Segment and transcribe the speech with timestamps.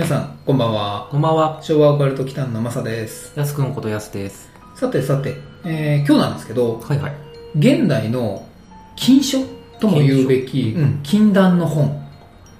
[0.00, 1.08] 皆さん、こんばんは。
[1.10, 1.58] こんばんは。
[1.60, 3.38] 昭和オカルト期間のマサです。
[3.38, 4.48] やすくんことやすです。
[4.74, 7.12] さてさて、えー今日なんですけど、はいはい。
[7.54, 8.48] 現代の
[8.96, 9.40] 禁書
[9.78, 12.02] とも言うべき、うん禁断の本、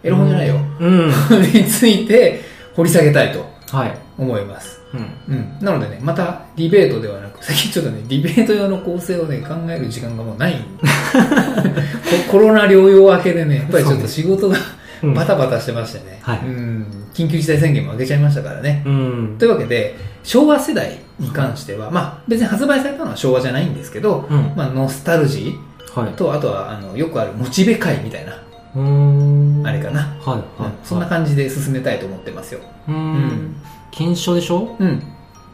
[0.03, 1.09] エロ本じゃないよ、うん。
[1.55, 2.43] について
[2.77, 3.95] 掘り下げたいとはい。
[4.19, 4.79] 思います。
[4.93, 5.35] うん。
[5.35, 5.65] うん。
[5.65, 10.57] なのでね、またディベートではなく、 最近ちょっとね、ディベート用の構成をね、考える時間がもうない。
[12.29, 18.83] ココロナ療養明けでね、やっぱりちょっと仕事がうんバタバタしてましてね、はいうん、緊急事態宣言も上げちゃいましたからね。
[18.87, 19.37] うん。
[19.39, 24.53] というわけで、昭和世代に関しては、まあ別に発売されたのは昭和じゃないんですけど、うん。
[24.57, 25.55] まあノスタルジ
[25.95, 26.15] はいー。
[26.15, 28.33] と、あとはあのよくあるモチベ会みたいな。
[28.33, 30.17] あれかな。
[30.25, 30.73] はいうんはい。
[30.85, 32.61] そんな感じで進めたいと思ってますよ。
[32.89, 33.57] うーん。
[33.91, 34.77] 金賞でしょ？
[34.79, 35.03] うん。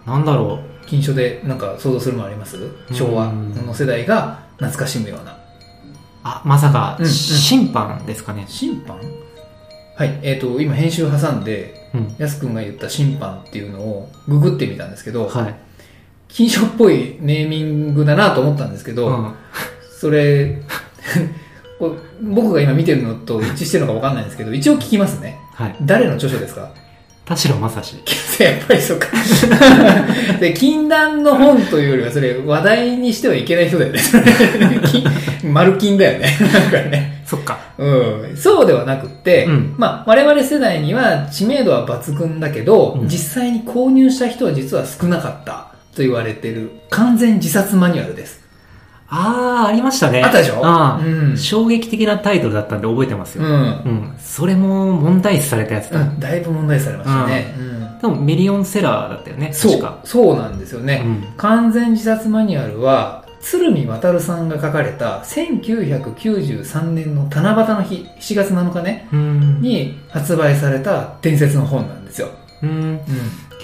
[0.04, 2.58] なんだろ金書でなんか想像するものあります？
[2.92, 5.32] 昭和うんの世代が懐かしむような。
[5.32, 5.36] う。
[6.24, 8.44] あ、まさか審判ですかね。
[8.48, 8.98] 審判？
[9.96, 10.18] はい。
[10.22, 12.14] えっ、と、今編集挟んで、うん。
[12.18, 15.54] やすくんが言った審判っていうのをググってみたんですけど、はい。
[16.28, 19.32] 金書っぽいネーミングだなと思ったんですけど、うん。
[19.98, 20.58] それ
[22.22, 25.76] 僕が今見てるのと一致してるのか分かんないんですけど一応聞きますねはい。
[25.82, 26.70] 誰の著書ですか？
[27.24, 27.96] 田代正史。
[28.44, 29.06] やっぱりそうか
[30.38, 34.00] で禁断の本というよりはそれ話題にしてはいけない人だよね
[35.42, 37.58] 丸金だよねなんかねそっか。
[37.76, 48.44] うんそうではなくって、うんまあ我々世代には知名度は抜群だけど、うん実際に購入した人は実は少なかったと言われてる完全自殺マニュアルです
[49.08, 50.22] あー、ありましたね。
[50.22, 50.60] あったでしょ？
[50.64, 53.44] あーうん衝撃的なタイトルだったんで覚えてますよ。
[53.44, 54.14] うんうん。
[54.18, 56.00] それも問題視されたやつだ。
[56.00, 57.54] うん、だいぶ問題視されましたね。
[57.58, 59.52] うんでもミリオンセラーだったよね。
[59.54, 61.02] そうそうなんですよね。
[61.04, 61.24] うん。
[61.38, 69.60] 完全自殺マニュアルは、鶴見渡さんが書かれた1993年の七夕の日、7月7日ね、うん。
[69.60, 72.28] に発売された伝説の本なんですよ。
[72.64, 72.70] うん。
[72.70, 73.00] うん。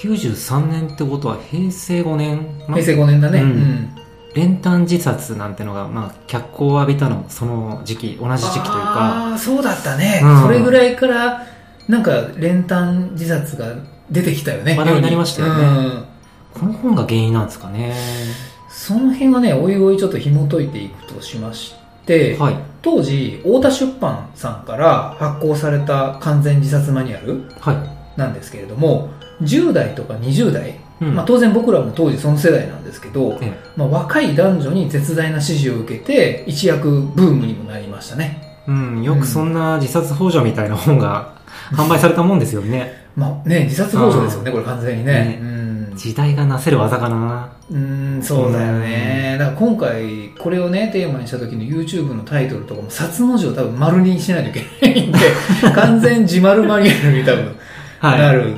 [0.01, 3.41] 93年ってことは平成5年、ま平成5年だね。
[3.41, 3.97] ううんん。
[4.37, 11.43] 練炭自殺なんてのが、まあ、脚光を浴びたのもその時期、同じ時期というか、ああ、そうだったね、うんそれぐらいから、
[11.89, 13.75] なんか練炭自殺が
[14.13, 14.77] 出てきたよね。
[14.79, 16.05] 話題になりましたよねうん
[16.55, 17.95] この本が原因なんですかね。
[18.73, 21.75] その辺はね、おいおいちょっと紐解いていくとしまし
[22.07, 22.57] て、はい。
[22.81, 28.19] 当時太田出版さんから発行された完全自殺マニュアルはい。
[28.19, 29.11] なんですけれども
[29.43, 31.15] 10代とか20代、うん。
[31.15, 38.43] まあ、当然僕らも当時その世代なんですけど、えまあ、若い男女に絶大な支持を受けて一躍ブームにもなりましたね。
[38.67, 41.35] うん、よくそんな自殺幇助みたいな本が
[41.73, 43.03] 販売されたもんですよね。
[43.17, 45.13] まあね自殺幇助ですよねこれ完全にね。
[45.13, 45.39] ね。
[45.43, 45.52] うん
[45.95, 47.53] 時代がなせる技かな。
[47.71, 55.19] うんそうだよねだから今回これをねテーマにした時の YouTube のタイトルとかも殺の字を多分丸にしないといけないんで
[55.75, 57.57] 完全自丸マニュアルに多分
[58.03, 58.19] はい。
[58.19, 58.55] なる、うん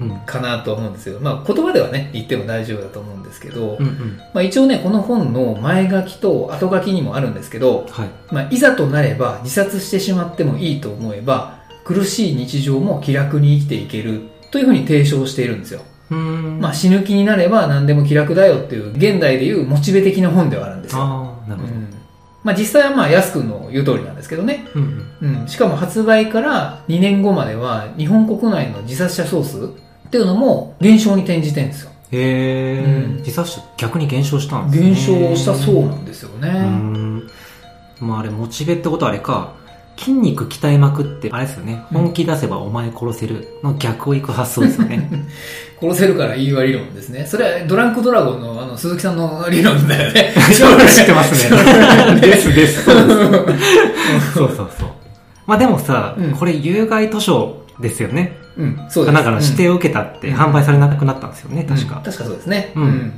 [0.00, 4.18] うんかなと思うんですけど、まあ、言葉ではね言っても大丈夫だと思うんですけど、うんうん。
[4.34, 8.08] まあ、一応ねこの本の前書きと後書きにもあるんですけど、はい。
[8.30, 15.84] まあ、いざとなれば自殺してしまってもいいと思えば苦しい日常も気楽に生きていけるというふうに提唱しているんですよ、うん。
[16.14, 21.74] まあ、死ぬ気になれば何でも気楽だよっていう現代でいうモチベ的な本ではあるんですよ、ああ、なるほど。
[21.74, 21.98] うん
[22.44, 25.40] まあ、実際はまあ安くんの言う通りなんですけどねうんうん。
[25.40, 31.90] うん、しかも発売から2年後までは日本国内の自殺者総数っていうのも減少に転じてるんですよ。
[32.10, 34.86] へえ、うん自殺者逆に減少したんですね。
[34.86, 36.50] 減少したそうなんですよね。
[38.00, 39.52] まああれモチベってことはあれか
[39.98, 41.84] 筋肉鍛えまくってあれですよね。
[41.90, 41.98] うん。
[42.02, 45.10] 本気出せばお前殺せるの逆をいく発想ですよね。
[45.80, 47.26] 殺せるから言いは理論ですね。
[47.26, 50.34] それはドランクドラゴンのあの鈴木さんの理論だよね。
[50.54, 50.62] 知
[51.02, 52.20] ってますね。
[52.20, 52.84] で すです。
[52.84, 54.70] そうですそうそう。
[54.78, 54.88] そう
[55.46, 56.30] まあでもさ、うん。
[56.32, 58.36] これ有害図書ですよね。
[58.56, 59.14] うん、そうです。
[59.14, 61.76] なんかの指定を受けたって販売されなくなったんですよね、うん。
[61.76, 62.72] 確か、うん確かそうですね。
[62.74, 63.12] うん。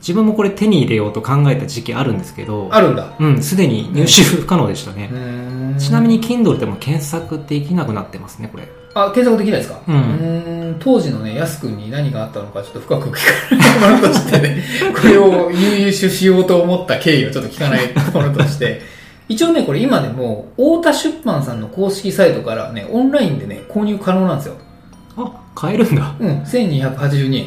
[0.00, 3.12] 自分もこれ手に入れようと考えた時期あるんですけどあるんだ。
[3.18, 3.42] うん。
[3.42, 9.80] すでに入手不可能でしたね、うんちなみに Kindle でも検索できなくなってますねこれあ、検索できないですか？
[9.88, 13.12] うんーん当時のね、安くんに何があったのかちょっと深く聞
[13.50, 14.62] かないものとしてね、
[15.00, 17.80] これを入手しようと思った経緯をちょっと聞かない
[18.12, 18.80] ものとして、
[19.28, 24.54] 一応ね、これ今でも、太田出版さんの公式サイトからね、オンラインでね、購入可能なんですよ。
[25.16, 26.14] あ、買えるんだ。
[26.18, 27.46] うん、1282円。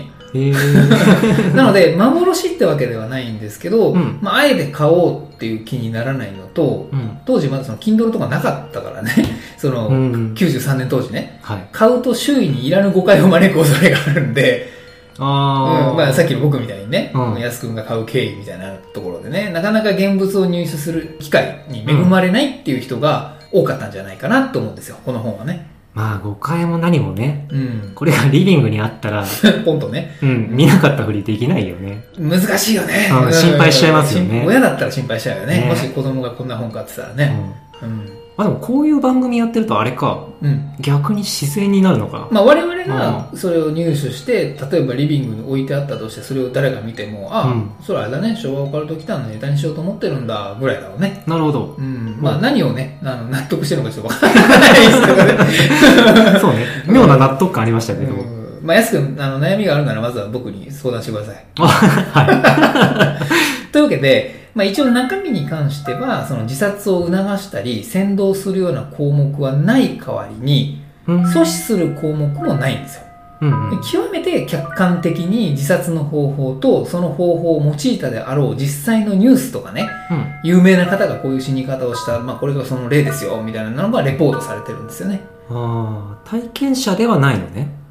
[1.55, 4.19] なので、幻ってわけではないんですけど、うん。
[4.21, 7.19] まあ、あえて買おうっていう気にならないのと、うん。
[7.25, 9.11] 当時まだその Kindle とかなかったからね、
[9.57, 11.67] その、うん93年当時ね、はい。
[11.71, 14.69] 買うと周囲にいらぬ誤解を招く恐れがあるんで、
[15.17, 15.91] あー。
[15.91, 15.97] うん。
[15.97, 17.39] まあ、さっきの僕みたいにね、うん。
[17.39, 25.74] 安くんが買う経緯みたいなところでね、なかなか現物を入手する機会に恵まれないっていう人が多かったんじゃないかなと思うんですよ、この本はね。
[25.95, 27.91] まあ、誤解も何もね、うん。
[27.95, 29.23] これがリビングにあったら、
[29.63, 30.17] ポンとね。
[30.21, 32.03] うん、見なかったふりできないよね。
[32.19, 33.09] 難しいよね。
[33.31, 35.61] 心配しちゃいますよね親だったら心配しちゃうよね。
[35.61, 37.17] ねもし子供がこんな本買ってたらうん。
[37.17, 37.39] ね。
[37.81, 38.24] うん。
[38.37, 40.73] まあでも、こういう番組やってるとあれか、うん。
[40.79, 42.27] 逆に自然になるのか。
[42.31, 51.23] まあ我々がそれを入手して、例えばリビングに置いてあったとして、それを誰が見ても、あ、うんそれあれだね、昭和オカルト来たのネタにしようと思ってるんだ、ぐらいだろうね。
[51.25, 51.75] なるほど。
[51.77, 52.17] うん。
[52.19, 56.39] まあ何をね、あの納得してるのかちょっとわからないですけどね。
[56.39, 56.65] そうね。
[56.87, 58.13] 妙な納得感ありましたけど。
[58.13, 58.35] うん
[58.65, 61.45] まあ安くん、あの悩みがあるならまずは僕に相談してください。
[61.59, 63.69] あ はい。
[63.71, 73.03] というわけで、まあ、一応中身に関しては、その自殺を促したり、先導するような項目はない代わりに、うん阻止する項目もないんですよ。
[73.41, 73.81] うんうん。
[73.81, 80.25] 極めて客観的に自殺の方法と、その方法を用いたであろう実際のニュースとかね、うん。
[80.43, 85.21] 有名な方がこういう死に方をした、まあこれがその例ですよ、みたいなのがレポートされてるんですよね。
[85.49, 87.84] ああ、体験者ではないのね。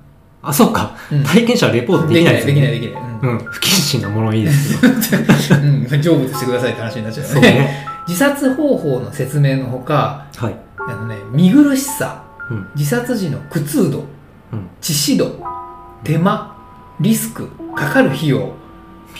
[0.45, 0.97] あ、そうか。
[1.11, 2.61] うん体験者はレポートできないですよね。
[2.61, 3.03] できない、できない。
[3.23, 3.39] うん。
[3.39, 4.81] 不謹慎なものいいですよ。
[4.83, 5.69] うん。
[5.69, 5.89] うん。
[5.89, 7.35] 成仏してくださいって話になっちゃうよね。
[7.35, 7.87] そうね。
[8.07, 10.55] 自殺方法の説明のほか、はい。
[10.87, 12.69] あのね、見苦しさ、うん。
[12.77, 14.05] 自殺時の苦痛度、
[14.53, 14.69] うん。
[14.83, 15.41] 致死度、
[16.03, 16.55] 手間、
[17.01, 18.53] リスク、かかる費用、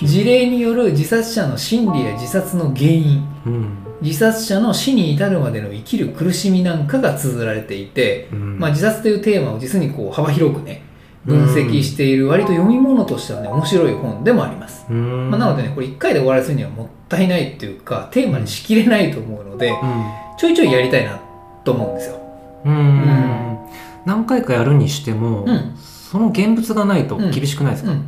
[0.03, 3.67] 事例による自殺者の心理や自殺の原因、うん。
[4.03, 10.83] 自殺者の死に至るまでの生きる苦しみなんかが綴られていて、うんまあ、自殺というテーマを実にこう幅広くね、
[11.25, 14.87] 分析している割と読み物としてはね、面白い本でもあります。
[14.91, 15.31] うん。
[15.31, 19.73] まあ、なのでね、これ1回で終わらせるにはもったいないっていうか、テーマにしきれないと思うので、
[20.39, 21.21] ちょいちょいやりたいな
[21.65, 22.17] と思うんですよ。
[22.67, 22.73] うん。
[22.73, 23.59] うん。
[24.05, 25.75] 何回かやるにしても、うん
[26.15, 28.07] その現物がないと厳しくないですか、うん。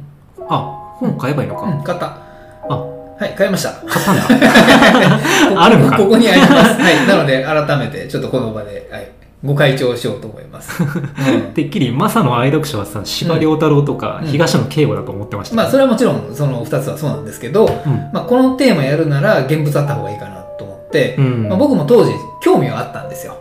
[0.48, 1.62] あ、本買えばいいのか。
[1.62, 2.22] うん、買った。
[2.68, 3.72] あ、はい、買いました。
[3.84, 5.58] 買ったんだ。
[5.64, 6.80] あるのかここにあります。
[6.80, 7.04] はい。
[7.04, 9.08] なので、改めて、ちょっとこの場で、はい、
[9.44, 10.82] ご会長しようと思います。
[10.82, 10.86] う
[11.50, 14.28] んてっきりマサの愛読書はさ司馬遼太郎とかうん。
[14.28, 17.92] 東野圭吾だと思ってました、まあ、それはもちろん、その二つはそうなんですけど、うん。
[18.12, 21.48] まあ、このテーマやるなら、現物あった方がいいかなと思って、うん。
[21.48, 22.12] まあ、僕も当時、
[22.42, 23.34] 興味はあったんですよ。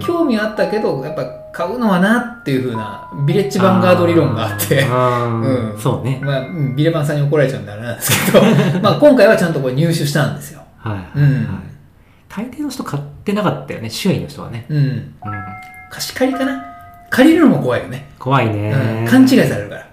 [0.00, 5.74] 興味はあったけど、やっぱ買うのはなっていう風な、ビレッジヴァンガード理論があって、うん。
[5.78, 6.20] そうね。
[6.22, 8.44] まあ、うんビレバンさんに怒られちゃうんであれなんですけど、
[8.82, 10.60] まあ、今回はちゃんとこれ入手したんですよ。
[10.78, 11.24] はい、うん。
[11.24, 11.44] はい。
[12.28, 14.78] 大抵の人買ってなかったよね周囲の人はね、うん。
[14.78, 15.14] うん、
[15.90, 16.64] 貸し借りかな？
[17.10, 18.08] 借りるのも怖いよね。
[18.18, 18.72] 怖いね、
[19.02, 19.86] うん、勘違いされるから。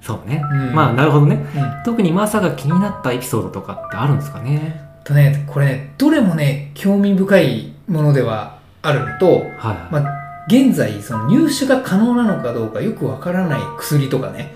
[0.00, 1.82] そうね、うんまあなるほどねうん。
[1.84, 14.54] 特にマサが気になったエピソードとかってあるんですかねとね、これね、どれもね、興味深いものではあるのと、はい、まあ、現在、その入手が可能なのかどうかよくわからない薬とかね、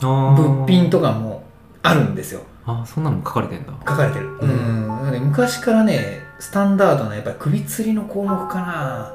[0.00, 1.42] あー物品とかも
[1.82, 2.42] あるんですよ。
[2.66, 4.26] あーそんなのも書かれてんだ書かれてる。
[4.26, 5.24] ううんん。
[5.26, 9.12] 昔からね、スタンダードなやっぱり首吊りの項目かな。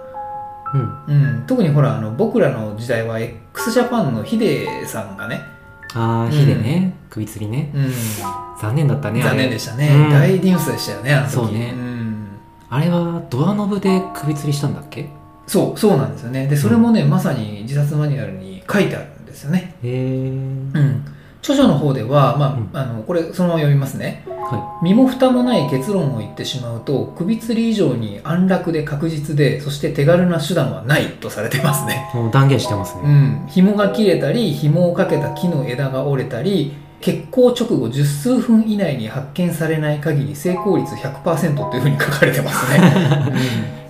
[0.73, 1.43] うんうん。
[1.45, 5.41] 特にほら、あの、僕らの時代は x ジャパンのヒデさんがね、
[5.93, 7.91] ああ火でね、首吊りねうん。
[8.59, 9.89] 残念だったね残念でしたね。
[9.89, 11.33] うん大ニュースでしたよね、あの時。
[11.33, 12.27] そうねん。
[12.69, 15.01] あれはドアノブで首吊りしたんだっけ？
[15.01, 15.09] へ
[15.45, 16.47] そう、そうなんですよね。
[16.47, 19.75] で、それもね、まさに自殺マニュアルに書いてあるんですよね。
[19.83, 20.29] え
[20.73, 21.05] うん。
[21.43, 24.23] 著書の方では、まあ、うんあの、これ、そのまま読みますね。
[24.27, 32.09] は身も蓋もない結論を言ってしまうと、首吊り以上に安楽で確実で、そして手軽な手段はないとされてますね。
[32.13, 33.47] いもう断言してますうね、ん。
[33.47, 42.79] 紐が切れたり、紐をかけた木の枝が折れたり、血行直後十数分以内に発見されない限り成功率100%というふうに書かれてますね。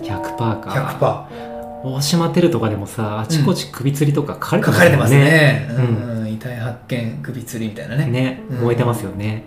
[0.02, 1.54] 100%うん、か100%。
[1.84, 5.68] 大島テルとかでもさあちこち首吊りとか書かれてますね。
[5.70, 8.06] ううんん、遺体発見、首吊りみたいなね。
[8.06, 8.58] ねうん。
[8.58, 9.44] 燃えてますよね、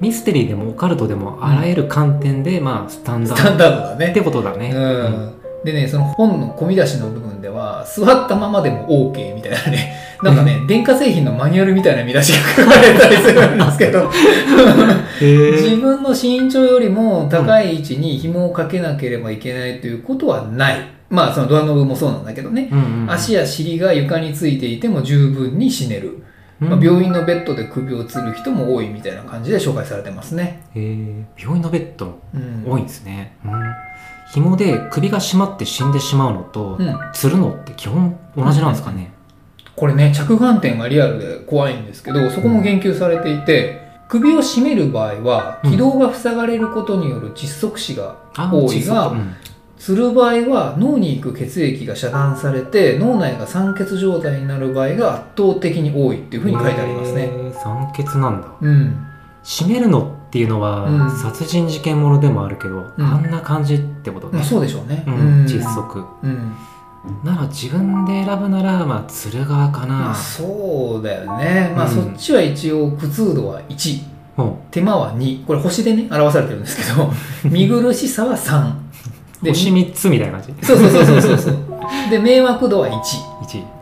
[0.00, 4.10] ミステリーでもオカルトでもあらゆる観点で、まあスタンダスタンードダードだね。
[4.10, 4.20] って。
[4.20, 5.38] ことだね、うん。
[5.64, 14.10] でね、その本の込み出しの部分では、座ったままでも OK みたいなね、 なんかね、電化製品のマニュアルみたいな見出しが書かれたりするんですけど、
[15.20, 20.97] へ自え分の身長よりも高い位置に紐をかけなければいけないということはない。
[21.10, 22.68] まあ、そのドアノブもそうなんだけどね。
[22.70, 26.22] うんうんうん足や尻が床についていても十分に死ねる。
[26.60, 30.64] まあ、病院のベッドで首を吊る人も多いみたいな感じで紹介されてますね。
[30.74, 33.36] へえ病院のベッドうん、多いんですね。
[33.44, 33.52] うん。
[34.32, 39.12] 紐で首が締まって死んでしまうのと、うん、吊るのって基本同じなんですかね。
[39.78, 49.34] これね着眼点がリアルで怖いんですけどそこも言及されていて首を絞める場合は気道が塞がれることによる窒息死があ多いがうん
[49.88, 57.22] する場合は脳に行く血液が遮断されて脳内が酸欠状態になる場合が圧倒的に多いっていうふうに書いてありますへね。
[57.28, 58.48] ー酸欠なんだ。
[58.60, 59.06] うん、
[59.42, 64.34] 締めるのっていうのは、うん殺人事件ものでもあるけど、うんあんな感じってことね。
[64.34, 65.04] まあそうでしょうね。
[65.06, 66.04] うんうん窒息。
[66.22, 66.52] うん
[67.24, 70.14] なら自分で選ぶなら、まあ、釣る側かまあな。
[70.14, 71.72] そうだよね。
[71.74, 74.02] まあうんそっちは一応苦痛度は1、
[74.36, 77.10] ほ手間は2、これ星でね表されてるんですけど、
[77.48, 78.87] 見苦しさは3。
[79.42, 80.66] う星3つみたいな感じ？
[80.66, 81.56] そうそうそうそうそうそう。
[82.10, 82.92] で、迷惑度は1。
[82.92, 82.98] 1。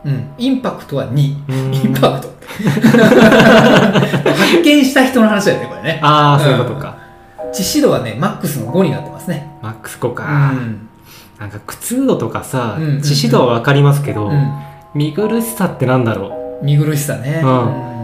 [0.05, 0.27] うん。
[0.37, 1.35] インパクトは2。
[1.49, 2.37] うんインパクト。
[2.57, 5.99] 発見した人の話だよね、これね。
[6.01, 6.95] ああ、そういうことか。
[7.53, 9.51] 致死度はね、マックスの5になってますね。
[9.61, 10.23] マックス5うか。
[10.23, 10.87] ん。
[11.39, 14.51] なんか苦痛度とかさ、うんうんうん致死度はわかりますけど、うん。
[14.93, 17.41] 見苦しさってなんだろ見苦しさね。
[17.43, 17.96] うんうんう。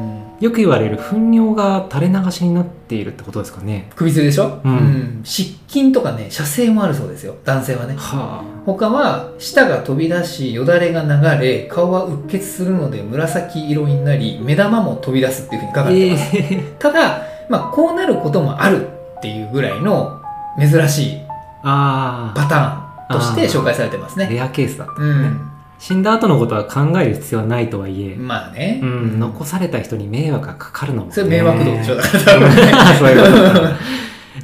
[0.43, 3.89] よく言われる糞尿が垂れ流しになっているってことですかね。
[3.95, 4.59] 首吊りでしょ？
[4.65, 7.35] うん湿筋とかね、射精もあるそうですよ。
[7.45, 7.95] 男性はね。
[7.95, 15.83] は他は舌が飛び出しよだれが流れ顔はうっ血するので紫色になり目玉も飛び出すっていうふうに書あ。
[15.85, 20.21] かれてます、えただ、まあ、こうなることもあるっていうぐらいの
[20.59, 21.21] 珍しい
[21.63, 24.27] あパターンとして紹介されてますあ。
[24.27, 25.49] ねレアケースだった、ねうん
[25.85, 32.23] 死んだ後のことは考える必要はないとはいえ、まあね、うん、残された人に迷惑がかかるのも、ね、それ迷惑度でしょだから。
[32.23, 33.69] 多分ねそういうことか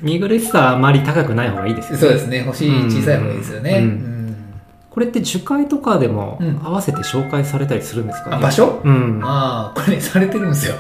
[0.02, 1.98] 見苦しさはあまり高くない方がいいですよね。
[1.98, 2.44] そうですね。
[2.44, 3.84] 星小さい方がいいですよね、うん。
[3.84, 4.36] うん。
[4.90, 8.32] これって樹海とかでもうん合わせて紹介されたりするんですか？
[8.32, 9.22] ね、あ場所うん。
[9.24, 10.76] ああこれねされてるんですよ、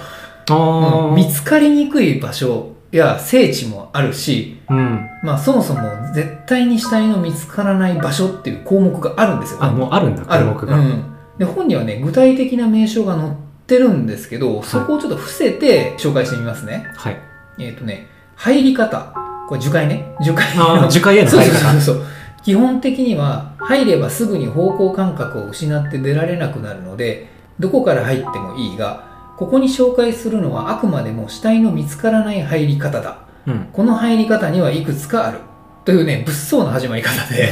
[0.49, 1.07] あー。
[1.07, 1.15] うん。
[1.15, 5.09] 見つかりにくい場所や聖地もあるしうん。
[5.23, 5.81] まあそもそも
[6.13, 9.63] 絶対に死体の見つからない場所っていう項目があるんですよ。
[9.63, 10.45] あもうあるんだある。
[10.47, 11.03] 項目が、うん、
[11.37, 13.33] で本にはね具体的な名称が載っ
[13.67, 17.17] てるんですけどそこをちょっと伏せて紹介してみますね、はい。
[17.59, 19.13] えっ、とね入り方。
[19.47, 20.15] これ樹海ね。
[20.21, 22.05] 樹海あー樹海への入り方そうそうそう。
[22.43, 27.27] 基本的には入ればすぐに方向感覚を失って出られなくなるので
[27.59, 29.08] どこから入ってもいいが
[29.39, 33.19] ここに紹介するのはあくまでも死体の見つからない入り方だ。
[33.47, 33.69] うん。
[33.71, 35.39] この入り方にはいくつかある。
[35.85, 37.49] というね物騒な始まり方で。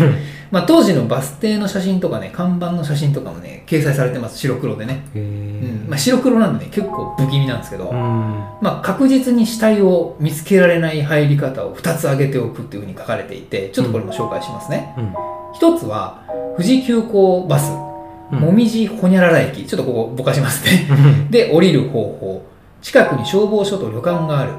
[0.51, 4.37] まあ当時のバス停の写真とかね看板の写真とかもね掲載されてます。
[4.37, 5.87] 白黒でね、へうん。
[5.87, 7.95] まあ、ー白黒なんでね結構不気味なんですけど、うん。
[7.95, 15.13] まあ、確実に死体を見つけられない入り方を2つ挙げておくっていうふうに書かれていてちょっとこれも紹介しますね、うん。
[15.53, 16.25] 一つは
[16.57, 17.71] 富士急行バス。
[17.71, 17.86] うん
[18.31, 19.65] もみじほにゃらら駅。
[19.65, 21.27] ちょっとここぼかしますね。
[21.29, 22.45] で降りる方法。
[22.81, 24.51] 近くに消防署と旅館がある。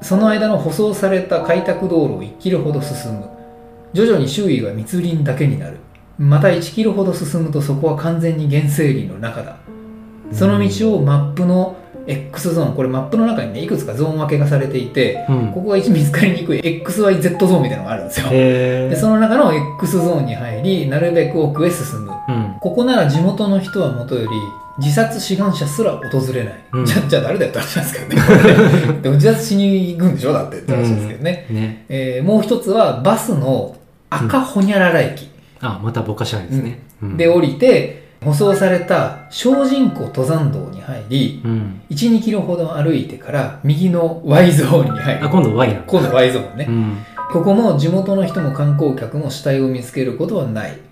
[0.00, 3.28] その間の舗装された開拓道路を1キロほど進む。
[3.92, 5.78] 徐々に周囲が密林だけになる。
[6.18, 9.56] また1キロほど進むとそこは完全に原生林の中だ。
[10.32, 12.74] その道をマップの X ゾーン。
[12.74, 15.52] これマップの中にねいくつかゾーン分けがされていてうん。
[15.52, 18.28] ここが一見つかりにくい XYZ ゾーンみたいなのがあるんですよ。
[18.30, 22.12] へでその中の X ゾーンに入りなるべく奥へ進む。
[22.28, 24.28] うんここなら地元の人はもとより
[24.78, 26.86] 自殺志願者すら訪れない、うん。
[26.86, 29.00] じゃじゃあ誰だよって話なんですけどね。
[29.02, 31.84] でも自殺しに行くんでしょだってって話ですけどね、ね。
[31.88, 33.76] えーもう一つはバスの
[34.10, 35.28] 赤ほにゃらら駅。
[35.60, 37.16] あまたぼかしありですね、うん。
[37.16, 41.80] で降りて舗装された小人湖登山道に入りうん。
[41.90, 45.24] 12キロほど歩いてから右の Y ゾーンに入る。
[45.24, 46.96] あ今度 Y な今度 Y ゾーンね、うん。
[47.32, 50.70] ここも地元の人も観光客も死体を見つけることはない。
[50.70, 50.87] うん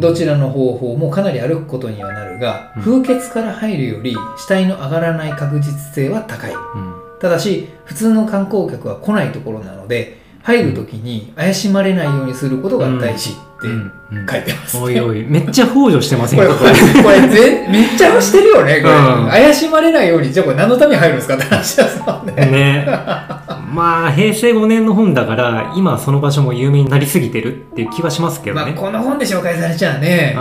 [0.00, 2.82] どちらの方法もかなり歩くことにはなるが、うん。
[2.82, 6.52] 風穴から入るより死体の上がらない確実性は高い。
[6.52, 6.94] うん。
[7.20, 13.32] ただし、普通の観光客は来ないところなので、入るときに怪しまれないようにすることが大事っ
[13.62, 14.26] てうんうん。
[14.26, 15.24] 書いてます、おいおい。
[15.24, 18.94] めっちゃ北条してませんこれ、かこれ、これぜめっちゃしてるよね、これ。
[18.94, 19.28] うん。
[19.28, 22.34] 怪しまれないように、じゃあこれ何のために入るんですかって話ですもんね。
[22.34, 22.86] ね。
[22.86, 30.36] まあ平成5年の本だから今その場所も有名になりすぎてるっていう気はしますけどまあ、ね、この本で紹介されちゃうね。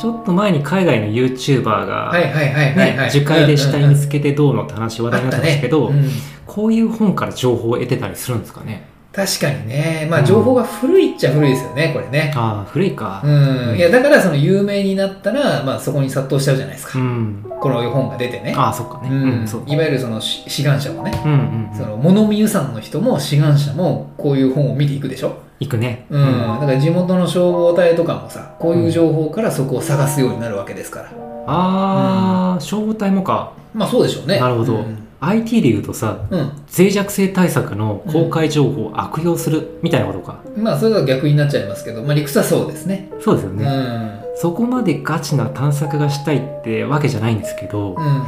[0.00, 2.96] ちょっと前に海外の YouTuber が、はいはいはいはい、はい。
[2.98, 6.08] ね、樹海で死体見つけけてどうのって話話題になってますけど、うん。
[6.46, 10.06] こういう本から情報を得てたりするんですかね確かにね。
[10.10, 12.32] まあ、うん情報が古いっちゃ古いですよね、これね。
[12.34, 13.28] ああ古いかう
[13.74, 13.76] ん。
[13.76, 16.98] いや、だからその有名になったら、まあ、そこに殺到しちゃうじゃないですか。
[16.98, 18.54] うんこの本が出てね。
[18.56, 21.38] ああそっかねううんん、そういわゆるそのし志願者もね、うんうん
[21.70, 25.36] うんその物見湯さんの人も志願者もこういう本を見ていくでしょ。
[25.60, 26.38] 行くねうん。
[26.60, 31.10] だから地元の消防隊とかもさ、こういう情報からそこを探すようになるわけですから。
[31.46, 43.10] ああ、消防隊もかまあそうでしょうねなるほどうん IT で言うとさうん脆弱性対策の公開情報を悪用するみたいなことか、まあそれは逆になっちゃいますけど、まあ理屈はそうですね。
[43.20, 44.20] そうですよね、うん。
[44.36, 48.22] そこまでガチな探索がしたいってわけじゃないんですけど、うん。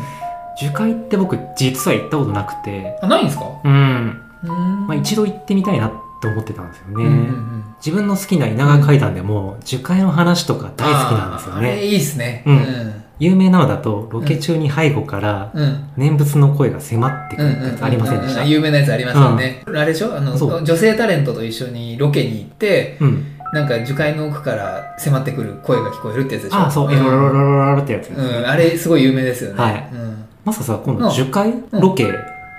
[0.60, 3.44] 樹海って僕実は行ったことなくてあ、ないんですか？
[3.64, 4.86] うん、うん。
[4.86, 12.42] まあ、一度行ってみたいなって思ってたんですよね、うんうんうん自分の好きな稲川階段でも樹海の話とか大好きなんですよねいいっすね。
[12.46, 13.03] うんうん。
[13.18, 15.88] 有名なのだとロケ中に背後からうん。
[15.97, 18.42] 念仏の声が迫ってくうんうんるやつありませんでした？
[18.42, 19.62] う有名なやつありますよね。
[19.66, 20.16] あれでしょ？
[20.16, 23.26] あの、女性タレントと一緒にロケに行って、うん。
[23.52, 26.56] なんか樹海の奥から迫ってくる声が聞こえるってやつでしょ？
[26.56, 26.88] ああそう。
[26.88, 26.92] ん。
[26.92, 29.62] エロロロロロロってやつね、うん、あれすごい有名ですよね。
[29.62, 29.90] はい。
[29.92, 30.25] うん。
[30.44, 32.12] まさかさ今度樹海うんロケ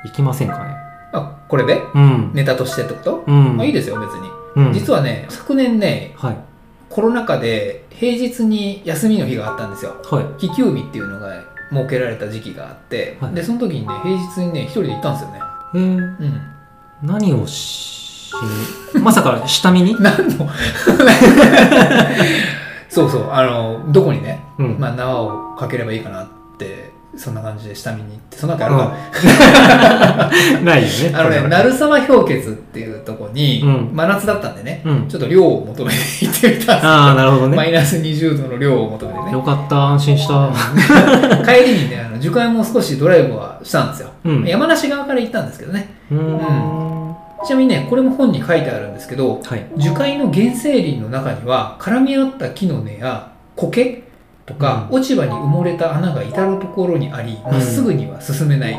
[0.06, 0.76] 行きませんかね？
[1.12, 1.82] あ、これで？
[1.94, 2.32] うん。
[2.34, 3.24] ネタとしてってこと？
[3.28, 3.58] うん。
[3.58, 4.30] まあいいですよ、別に。
[4.68, 4.74] うん。
[4.74, 6.38] 実はね、昨年ね、はい
[6.96, 10.02] コロナ禍で平日に休みの日があったんですよ。
[10.10, 15.40] はい非休日っていうのが設けられた時期があって、はいで、その時にね、平日にね、一人で行ったんですよね。
[15.74, 16.42] えー、うん。
[17.04, 18.32] 何をし
[18.96, 19.94] にまさか下見に？
[20.00, 20.50] 何の？
[22.88, 30.32] そうそう、あの、どこにね、うんまあ、縄をかければいいかなって、そんな感じで下見に行って、そんなわけあるか。
[30.64, 33.90] ないよねあのね、な鳴沢氷結っていうとこに、うん。
[33.94, 35.08] 真夏だったんでね、うん。
[35.08, 37.58] ちょっと量を求めて行ってみたんですよああなるほどね。
[37.58, 39.32] マイナス20度の量を求めてね。
[39.32, 39.42] よ。
[39.42, 40.52] かった安心した。
[41.46, 44.10] 帰りにね、あの樹海も少しドライブはしたんですよ。
[44.26, 44.44] うん。
[44.46, 45.90] 山梨側から行ったんですけどね。
[46.12, 47.16] うーん。
[47.46, 49.66] ちなみにね、これも本に書いてあるんですけど、はい。
[49.78, 54.04] 樹海の原生林の中には、絡み合った木の根や苔
[54.46, 58.76] とか、落ち葉に埋もれた穴が至るところにあり、まっすぐには進めない。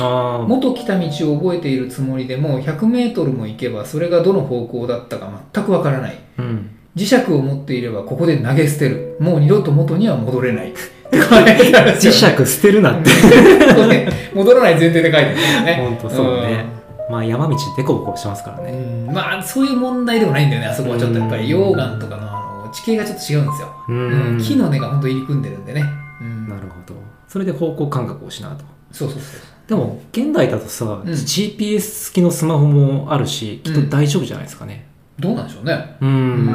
[0.00, 6.18] ああ元来た道を覚えているつもりでも、100メートルも行けば、それがどの方向だったか全くわからない。
[6.38, 9.16] うん磁石を持っていれば、ここで投げ捨てる。
[9.20, 10.74] もう二度と元には戻れない。
[11.12, 13.08] 磁石捨てるなって
[13.88, 15.80] ね戻らない前提で書いてるね。
[15.80, 16.66] 本当そうね
[17.10, 18.72] まあ山道デコボコしてますからね
[19.08, 19.14] うん。
[19.14, 22.27] まあ、そういう問題でもないんだよね、あそこはちょっとやっぱり溶岩とかのあ
[22.68, 23.74] の地形がちょっと違うんですよ。
[23.88, 25.84] ううんん木の根が本当入り組んでるんでね。
[26.20, 26.48] うん。
[26.48, 26.94] なるほど。
[27.26, 29.40] それで方向感覚を失うとそうそうそう。
[29.68, 31.02] でも現代だとさ、うん。
[31.02, 34.86] GPS 付きのスマホもあるしきっと大丈夫じゃないですかね。
[35.18, 35.96] どうなんでしょうね。
[36.00, 36.08] うん。
[36.08, 36.46] うん。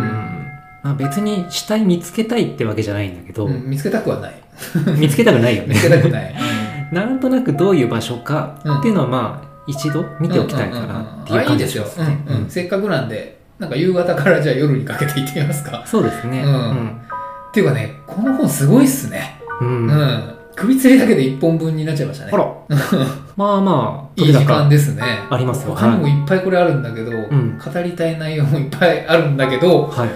[0.84, 3.70] まあ、別に死体見つけたいってわけじゃないんだけど、うん。
[3.70, 4.34] 見つけたくはない。
[4.98, 5.70] 見つけたくないよね。
[5.70, 6.36] 見つけたくない。
[6.92, 12.36] なんとなくどういう場所かっていうのはまあ一度見ておきたいかなっていう感じがしますねうん。
[12.36, 12.44] うん。
[12.44, 12.50] うん。
[12.50, 15.84] せっかくなんで、なんか夕方からじゃあ夜にかけて行ってみますか。
[15.86, 17.02] そうですねうん
[17.50, 19.40] っていうかね、この本すごいっすね。
[19.62, 20.36] うん、ううんん。
[20.56, 22.32] 首吊りだけで1本分になっちゃいましたね。
[22.34, 22.46] あら
[23.38, 25.04] まあまあいい時間ですね。
[25.30, 30.10] ありますよ他にもいっぱいこれあるんだけど、ん語りたい内容もいっぱいあるんだけど、はい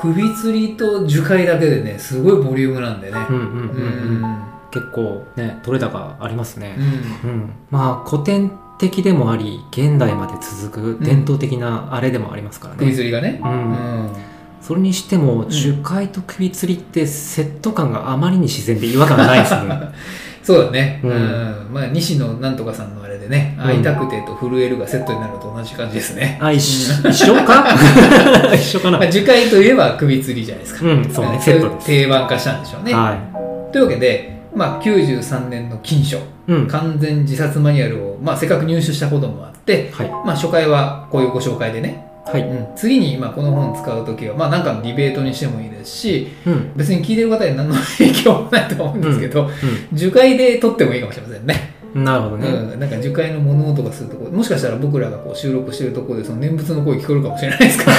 [0.00, 3.18] 首吊りと樹海だけでね、すごいボリュームなんでね。
[3.28, 4.36] うんうんうんううんん。
[4.70, 6.76] 結構ね取れ高ありますね
[7.24, 13.40] うんうん、まあ古典的でもあり現代まで続く伝統的なあれでもありますから首ね、吊りがね。
[13.42, 13.50] うん。
[13.50, 13.54] う
[14.06, 14.10] ん。
[14.62, 19.78] それにしても樹海と首吊りってセット感があまりに自然で違和感がないですね。
[20.42, 21.00] そうだね。
[21.04, 21.14] ううん。
[21.14, 21.66] ん。
[21.72, 23.64] まあ、西野なんとかさんのあれでね、うん。
[23.64, 26.38] 会いたくてと震えるがセットになるのと同じ感じですね。
[26.40, 27.66] あ一緒一緒か？
[28.54, 28.98] 一緒かな？
[28.98, 30.86] まあ、樹海といえば首吊りじゃないですか。
[30.86, 31.40] うんそうね。
[31.84, 32.94] 定番化したんでしょうね。
[32.94, 33.16] は
[33.72, 36.68] というわけで、まあ、93年の金書、いうん。
[36.68, 40.08] 完全自殺マニュアルを、まあ、せっかく入手したこともあって、はい。
[40.08, 42.42] まあ、初回はこういうご紹介でね、はい。
[42.42, 46.72] うん、次にまあこの本使うときは、まあ、なんかのディベートにしてもいいですし、うん。
[46.76, 49.50] 別に聞いてる方に何の影響もないと思うんですけど、う
[49.92, 51.79] 樹海で撮ってもいいかもしれませんね。
[51.98, 57.90] んなるほどね、うん、なんか樹海の物音がするところ、もしかしたら僕らがこう収録してるところでその念仏の声聞こえるかもしれないですか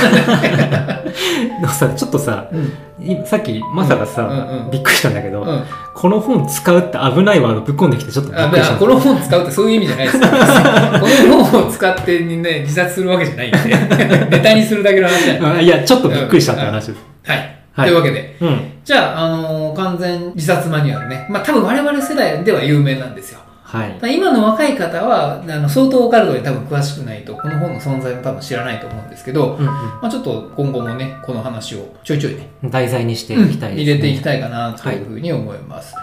[1.62, 5.64] ら さちょっとさうん、いさっきマサがさ、うんうんびっくりしたんだけど、うん。
[5.94, 10.24] この本使うって危ないワードぶっ込んできてちょっとびっあくりしたこの本使うってそういう意味じゃないですよ。
[10.24, 13.58] この本を使ってね、自殺するわけじゃないんで、
[14.32, 15.58] ネタにするだけの話じゃない。
[15.58, 17.38] あいやちょっとびっくりしたって話です、はい。
[17.74, 21.28] はいというわけで、うんじゃあ、あのー完全自殺マニュアルね。
[21.30, 23.40] まあ多分我々世代では有名なんですよ。
[23.72, 24.16] はい。
[24.16, 35.96] 今の若い方は、あの相当オカルトに多分詳しくないと、この本の存在も多分知らないと思うんですけど、うんまあちょっと今後もね、この話をちょいちょいね、うん、題材にしていきたいですね、入れていきたいかなというふうに思います。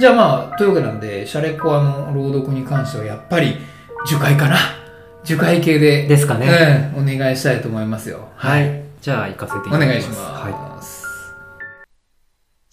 [0.00, 3.56] じゃあまあ、というわけなんで、シャレコアの朗読に関してはやっぱり
[4.04, 4.56] 樹海かな。
[5.22, 8.28] 樹海系で、ですかね、うん、お願いしたいと思いますよ。
[8.34, 8.82] はい。
[9.00, 9.86] じゃあ行かせていたおだきます。
[9.86, 10.20] 願いします。
[10.20, 10.72] はい。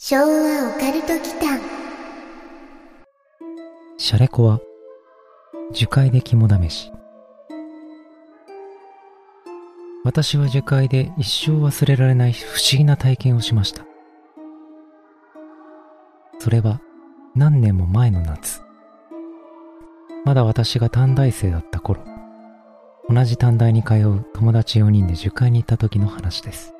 [0.01, 1.78] 昭和オカルト祈間
[4.01, 4.61] シャレコは
[5.73, 6.91] 樹海で肝試し。
[10.05, 13.85] 私は樹海で一生忘れられない不思議な体験をしました。
[16.39, 16.79] それは
[17.35, 18.61] 何年も前の夏。
[20.23, 22.01] まだ私が短大生だった頃、
[23.09, 26.73] 同じ短大に通う友達4人で受会に行った時の話です。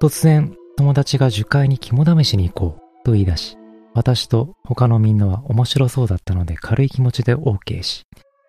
[0.00, 3.56] 突然、友達が受会に肝試しに行こうと言い出し、
[3.94, 8.06] 私と他のみんなは面白そうだったので軽い気持ちで OK し、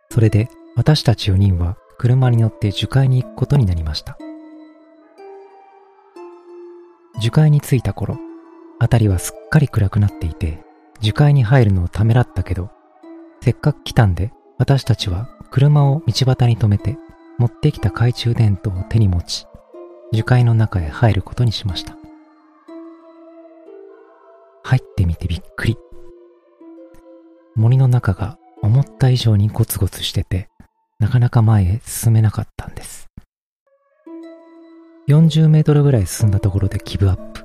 [0.09, 4.17] それで私たち4人は車に乗って樹海に行くことになりました。
[7.19, 8.17] 樹海に着いた頃、
[8.79, 10.63] 辺りはすっかり暗くなっていて、
[10.99, 12.69] 樹海に入るのをためらったけど、
[13.41, 16.97] せっかく来たんで、私たちは車を道端に止めて、
[17.37, 19.47] 持ってきた懐中電灯を手に持ち、
[20.11, 21.95] 樹海の中へ入ることにしました。
[24.63, 25.77] 入ってみてびっくり。
[27.55, 30.49] 森の中が思った以上にゴツゴツしてて、
[30.99, 33.09] なかなか前へ進めなかったんです。
[35.09, 37.43] 40メートルぐらい進んだところでギブアップ。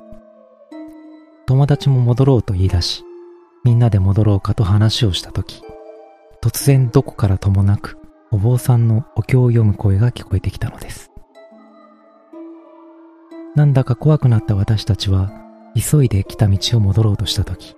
[1.45, 3.03] 友達も戻ろうと言い出し、
[3.65, 5.61] みんなで戻ろうかと話をしたとき、
[6.41, 7.97] 突然どこからともなく
[8.31, 11.11] お坊さんのお経を読む声が聞こえてきたのです。
[13.55, 15.31] なんだか怖くなった私たちは、
[15.81, 17.75] 急いで来た道を戻ろうとしたとき、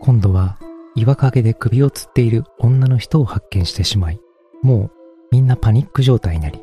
[0.00, 0.58] 今度は
[0.94, 4.20] 岩陰で首を吊っている女の人を発見してしまい、
[4.62, 4.90] もう
[5.30, 6.60] みんなパニック状態になり、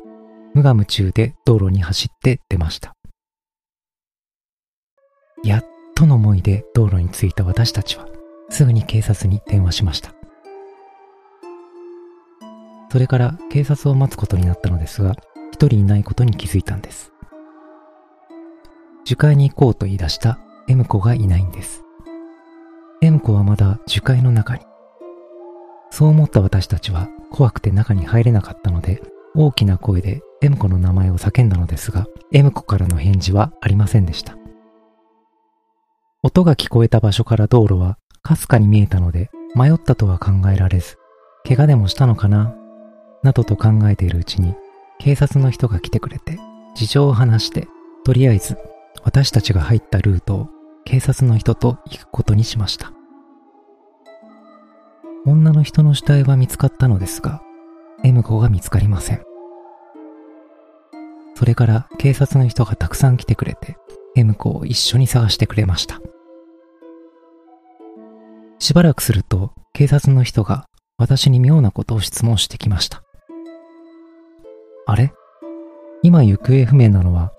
[0.54, 2.94] 無我夢中で道路に走って出ました。
[5.44, 8.08] やっとの思いで道路に着いた私たちは、
[8.50, 10.14] すぐに警察に電話しました。
[12.90, 15.16] それから警察を待つことになったのですが、
[15.52, 17.12] 一人いないことに気づいたんです。
[19.04, 20.38] 樹海に行こうと言い出した
[20.68, 21.82] M 子がいないんです。
[23.00, 24.60] M 子はまだ樹海の中に。
[25.90, 29.02] そう思った私たちは怖くて中に入れなかったので、
[29.34, 34.36] 大きな声で M 子の名前を叫んだのですが、M 子からの返事はありませんでした。
[36.22, 40.98] 音が聞こえた場所から道路はかすかに見えたので、迷ったとは考えられず、
[41.46, 42.54] 怪我でもしたのかな、
[43.22, 44.54] などと考えているうちに、
[44.98, 46.38] 警察の人が来てくれて、
[46.74, 47.68] 事情を話して、
[48.04, 48.58] とりあえず
[49.04, 50.48] 私たちが入ったルートを
[50.90, 52.92] 警察の人と行くことにしました。
[55.26, 57.42] 女の人の死体は見つかったのですが、
[58.04, 59.22] M 子が見つかりません。
[61.34, 63.76] それから警察の人がたくさん来てくれて、
[64.16, 66.00] M 子を一緒に探してくれました。
[68.58, 70.64] しばらくすると警察の人が
[70.96, 73.02] 私に妙なことを質問してきました。
[74.86, 75.12] あれ？
[76.02, 77.34] 今行方不明なのは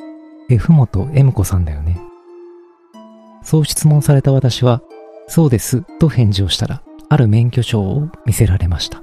[0.52, 2.00] F 本 M 子さんだよね。
[3.50, 4.84] そう質問された私は、
[5.28, 9.02] そうですと返事をしたら、ある免許証を見せられました。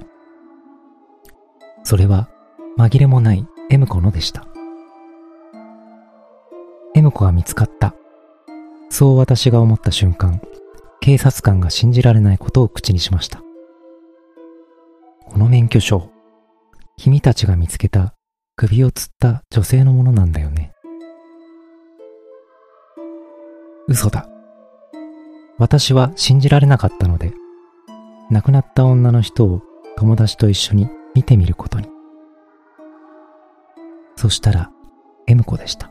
[1.83, 2.29] それは
[2.77, 4.47] 紛れもない M 子のでした。
[6.95, 7.93] M 子が見つかった。
[8.89, 10.39] そう私が思った瞬間、
[11.01, 13.41] 警察官が信じられないことを口にしました。
[15.25, 16.09] この免許証、
[16.95, 18.15] 君たちが見つけた
[18.55, 20.71] 首を吊った女性のものなんだよね。
[23.89, 24.29] 嘘だ。
[25.59, 27.33] 私は信じられなかったので、
[28.29, 29.63] 亡くなった女の人を
[29.95, 31.89] 友達と一緒に見てみることに。
[34.15, 34.71] そしたら、
[35.25, 35.89] M 子でした。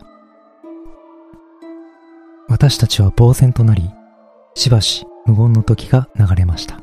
[2.48, 3.90] 私たちは呆然となり、
[4.54, 6.80] しばし無言の時が流れました。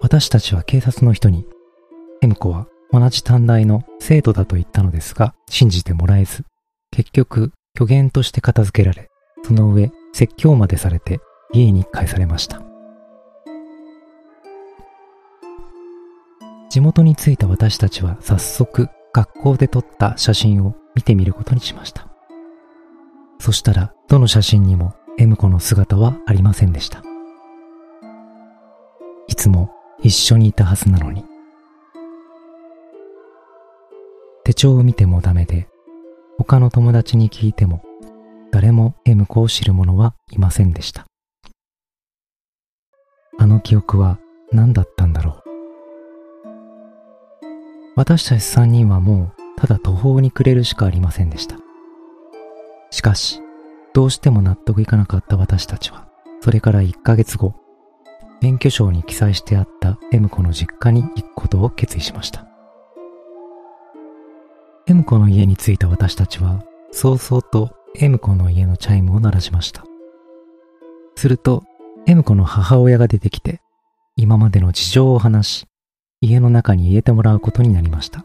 [0.00, 1.44] 私たちは警察の人に、
[2.20, 6.44] M 子は同じ短大の生徒だと言ったのですが、信じてもらえず、
[6.92, 9.08] 結局、虚言として片付けられ、
[9.42, 11.20] その上、説教までされて
[11.52, 12.62] 家に帰されました。
[16.70, 22.08] 地元に着いた私たちは早速学校で撮った写真を見てみることにしました。
[23.40, 27.02] そしたらどの写真にも M 子の姿はありませんでした。
[29.26, 31.24] いつも一緒にいたはずなのに。
[34.44, 35.68] 手帳を見てもダメで、
[36.38, 37.82] 他の友達に聞いても
[38.54, 41.06] 誰も M 子を知る者はいませんでした。
[43.36, 44.20] あの記憶は
[44.52, 45.50] 何だったんだろう。
[47.96, 51.56] 私たち三人はもうただ途方に暮れるしかありませんでした。
[52.92, 53.40] しかし、
[53.92, 56.06] どうしても納得いかなかった私たちは、
[56.40, 57.56] それから1ヶ月後、
[58.40, 62.46] 免許証に記載してあった M 子の実家に行くことを決意しました。
[64.86, 66.62] M 子の家に着いた私たちは、
[66.92, 69.84] 早々と M 子の家のチャイムを鳴らしました。
[71.14, 71.62] すると、
[72.06, 73.60] M 子の母親が出てきて、
[74.16, 75.66] 今までの事情を話し、
[76.20, 78.24] 家の中に入れてもらうことになりました。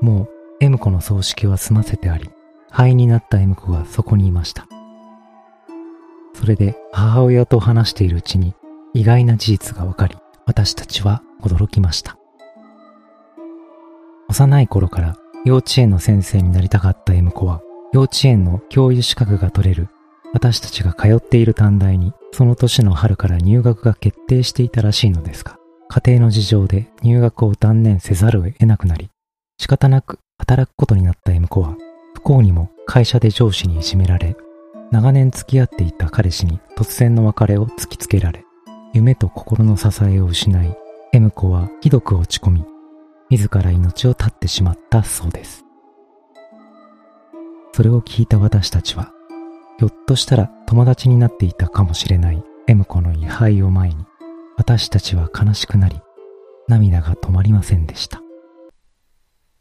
[0.00, 0.28] もう
[0.60, 2.30] M 子の葬式は済ませてあり、
[2.70, 4.66] 灰になった M 子がそこにいました。
[6.32, 8.54] それで母親と話しているうちに
[8.94, 10.16] 意外な事実が分かり、
[10.46, 12.16] 私たちは驚きました。
[14.28, 17.60] 幼い頃から幼稚園の先生になりたかった M 子は、
[17.92, 19.88] 幼稚園の教諭資格が取れる
[20.32, 29.10] 私たちが通っている短大にその年の春から入学が決定していたらしいのですが、家庭の事情で入学を断念せざるを得なくなり、
[29.58, 31.76] 仕方なく働くことになった M 子は、
[32.14, 34.34] 不幸にも会社で上司にいじめられ、
[34.90, 38.44] 長年付き合っていた彼氏に突然の別れを突きつけられ、
[38.94, 40.76] 夢と心の支えを失い、
[41.12, 42.64] M 子はひどく落ち込み、
[43.28, 45.61] 自ら命を絶ってしまったそうです。
[47.74, 49.12] それを聞いた私たちは、
[49.78, 54.04] ひょっとしたら友達になっていたかもしれない M 子の位牌を前に、
[54.56, 56.00] 私たちは悲しくなり、
[56.68, 58.20] 涙が止まりませんでした。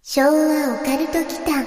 [0.02, 1.66] 昭和オカルト祈間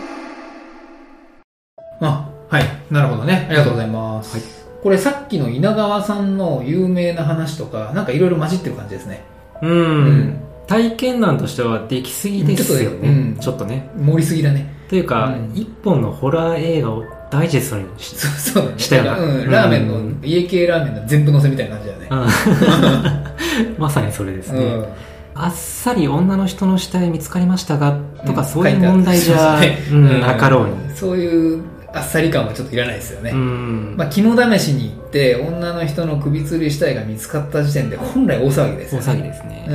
[2.01, 2.65] あ、はい。
[2.91, 3.47] なるほどね。
[3.49, 4.67] ありがとうございます。
[4.83, 9.25] これさっきの稲川さんの有名な話とか、なんかいろいろ混じってる感じですね。
[9.63, 14.74] うん、うん体験談としてはできすぎですよね、うんちょっとね盛りすぎだね。
[14.89, 18.79] というか、うん一本のホラー映画をダイジェストにしそうそうだね。
[18.79, 22.09] したようん、うんラーメンの、家系ラーメンの全部乗せみたいな感じだよね。
[22.11, 24.87] うん まさにそれですね、うん。
[25.35, 31.63] あっさり女の人の死体見つかりましたがとか、うんそういう問題じゃ、書いてあるうん うんなかろうに、そういう
[31.95, 33.31] あっさり感はちょっといらないですよね。
[33.31, 39.07] うんまあ、肝試しに行って、女の人の首吊り死体が見つかった時点で、本来大騒ぎですよね。
[39.07, 39.69] 大騒ぎですね、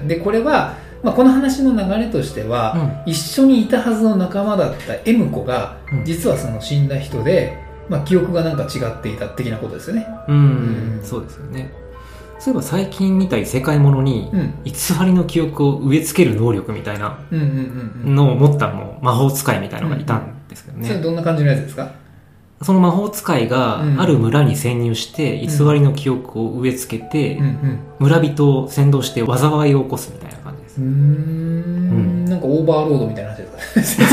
[0.00, 0.08] うん。
[0.08, 6.04] で、これは、まあ、この話の流れとしては、一緒にいたはずの仲間だった M 子が、うん。
[6.04, 10.06] 実はその死んだ人で、まあ、記憶がなんか違っていた的なことですよね。
[10.28, 10.36] うん。
[10.36, 11.00] うん。
[11.02, 11.72] そうですよね。
[12.38, 14.54] そういえば最近見た異世界ものに、うん。
[14.64, 14.72] 偽
[15.04, 18.14] りの記憶を植え付ける能力みたいなうんうんうんうん。
[18.14, 21.90] のを持ったもう魔法使いみたいなのがいたんですけどね、それどんな感じのやつですか？
[22.62, 24.00] その魔法使いがうん。
[24.00, 27.78] ある村に潜入して偽りの記憶を植え付けて、うんうん。
[27.98, 30.41] 村人を先導して災いを起こすみたいな
[30.78, 32.24] うーん。
[32.24, 33.46] なんかオーバーロードみたいな話で
[33.82, 34.04] すか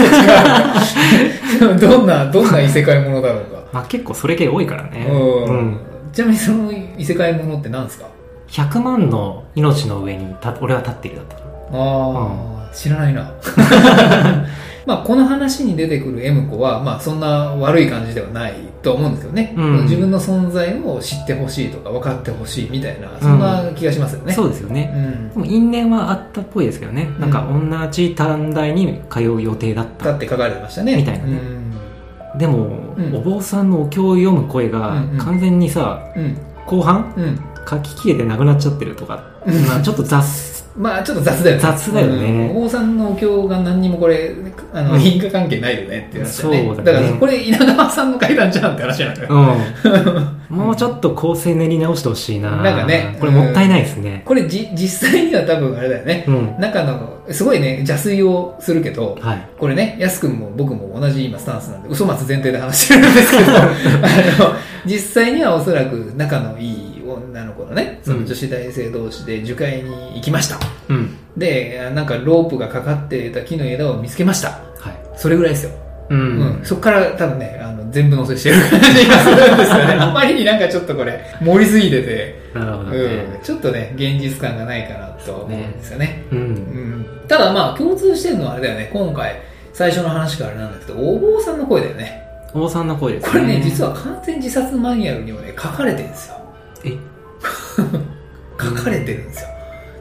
[1.65, 3.63] 違うどんな、どんな異世界ものだろうか。
[3.71, 5.07] まあ結構それ系多いからね。
[5.09, 5.43] うん。
[5.45, 5.79] うん。
[6.11, 8.07] ちなみにその異世界ものって何ですか
[8.49, 11.35] ？100万の命の上にた俺は立っているだった。
[11.35, 11.41] ら
[11.71, 13.31] ああ、知らないな。
[14.89, 19.83] まあ、この話に出てくる M 子は、まあ、そんな悪い感じではないとは思うんですけどね、うん。
[19.83, 30.05] 自分の存在を知ってほしいとか分かってほしいみたいなそんな気がしますよね、そうですよね、うん、でも因縁はあったっぽいですけどね、なんか同じ短大に通う予定だった。
[30.05, 30.97] だって書かれてましたね。
[30.97, 31.39] みたいなね。
[32.37, 33.15] でも、うん。
[33.15, 35.17] お坊さんのお経を読む声がうんうん。
[35.17, 36.23] 完全にさ、うん。
[36.23, 37.13] うん後半？
[37.17, 37.39] うん。
[37.67, 39.65] 書き消えてなくなっちゃってるとか、うん。
[39.65, 40.23] まあちょっと雑
[40.75, 41.61] まあちょっと雑だよね。
[41.61, 42.47] 雑だよね。
[42.51, 42.57] うん。
[42.57, 44.35] お坊さんのお経が何にもこれ
[44.73, 45.01] あの、うん。
[45.01, 46.65] 因果関係ないよねっていう話だね。
[46.65, 47.07] そうだね。
[47.07, 49.29] からこれ稲川さんの階段じゃんって話なんだよ、
[50.49, 52.51] うん、もうちょっと構成練り直してほしいな。
[52.57, 54.23] なんかねこれもったいないですね。
[54.25, 56.25] これじ実際には多分あれだよね。
[56.27, 59.49] うん、中のすごいね邪推をするけどはい。
[59.57, 64.55] これねやすくんも僕も同じ今スタンスなんで嘘松前提で話してるんですけど あの
[64.85, 71.15] 実際にはおそらく仲のいい女の子のねその女子大生同士で樹海に行きました、うん。
[71.37, 74.51] でなんかロープがかかっていた木の枝を見つけました。
[74.79, 75.17] はい。
[75.17, 75.71] それぐらいですよ、
[76.09, 76.19] うん、
[76.57, 76.65] うん。
[76.65, 79.93] そこから多分ねあの全部載せしてる感じがするんですよね。
[79.99, 82.97] あまりになんかちょっとこれ盛りすぎてて、なるほどね。
[82.97, 86.23] うん、ちょっとね現実感がないかなと思うんですよね。
[86.31, 87.05] うん、うん。
[87.27, 88.89] ただまあ共通してるのはあれだよね。
[88.91, 89.35] 今回
[89.73, 92.23] 最初の話からあれなんだけどお坊さんの声だよね。
[92.53, 93.31] お坊さんの声ですね。
[93.31, 96.35] これね実は完全自殺マニュアルにもね書かれてるんですよ。
[96.35, 96.38] え
[98.59, 99.49] 書かれてるんですよ、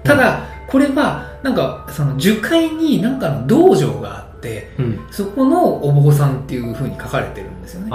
[0.02, 5.00] ただこれはなんかその樹海になんかの道場があってうん。
[5.10, 7.90] そこのお坊さんっていう風に書かれてるんですよね。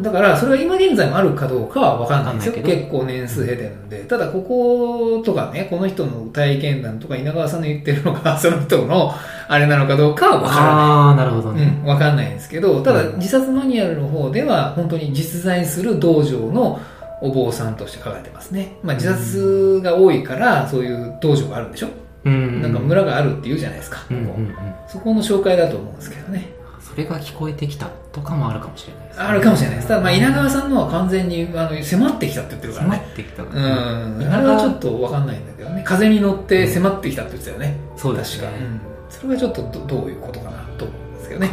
[0.00, 9.12] だからそれが今現在もあるかどうかは分かんないんですよ結構年数経てるんでただこことかねこの人の体験談とか稲川さんの言ってるのが その人の
[9.48, 10.72] あれなのかどうかはあ分からない。
[10.72, 13.16] ああなるほどね、うん、わかんないんですけど、ただうん。
[13.16, 16.80] 自殺マニュアルの方では本当に実在する道場の
[17.20, 18.76] お坊さんとして書かれてますね。
[18.82, 21.88] まあ自殺が多いからそういう道場があるんでしょ、
[22.24, 24.54] うんなんか村があるっていうじゃないですか、うんうんうん
[24.88, 26.50] そこの紹介だと思うんですけどね。
[26.80, 29.88] それが聞こえてきたとかもあるかもしれないですね、あるかもしれないです。
[29.88, 33.06] ただまあ稲川さんのは完全にあの迫ってきたって言ってるから迫ね。
[33.12, 34.32] ってきたうん。
[34.32, 35.82] あれはちょっとわかんないんだけどね。
[35.84, 37.76] 風に乗って迫ってきたって言ってたよね。
[37.96, 38.64] そうですね確か。
[38.64, 38.80] うん。
[39.10, 41.52] それはちょっとどどういうことかなと思うんですけどねね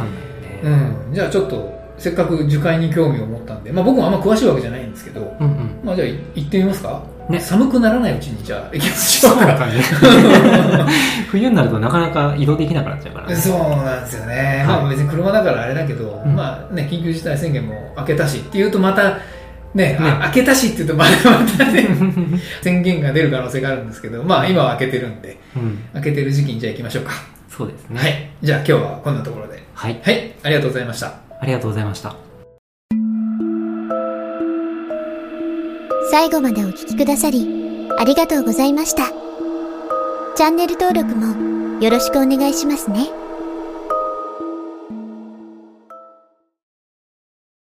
[0.64, 9.66] うん、じゃあちょっとせっかく樹海に興味を持ったんで、まあ、僕もあんま詳しいわけじゃないんですけど、うんうんまあ、じゃあい行ってみますか、ね寒くならないうちにじゃあ行きましょうか
[11.30, 19.18] 冬になるとなかなか移動できなくなっちゃうからねそうなんですよね、まあ、別に車だからあれだけど、うんまあね、緊急事態宣言も明けたしっていうとまた
[19.74, 21.88] ね、あ開けたしって言うとまたまたね、
[22.62, 25.78] 宣言が出る可能性があるんですけど、まあ今は開けてるんで、うん。
[25.94, 27.12] 開けてる時期にじゃあ行きましょうか。
[27.48, 28.00] そうですね。
[28.00, 28.30] はい。
[28.40, 29.60] じゃあ今日はこんなところで。
[29.74, 30.00] はい。
[30.02, 30.32] はい。
[30.44, 31.23] ありがとうございました。
[31.44, 32.16] ありがとうございました。
[36.10, 39.10] 最後までお聞きくださり、ありがとうございました。
[40.36, 43.23] チャンネル登録もよろしくお願いしますね。